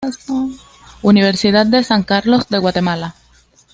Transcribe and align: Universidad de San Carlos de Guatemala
Universidad 1.03 1.67
de 1.67 1.83
San 1.83 2.01
Carlos 2.01 2.49
de 2.49 2.57
Guatemala 2.57 3.13